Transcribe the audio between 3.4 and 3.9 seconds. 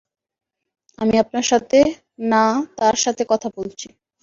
বলছি।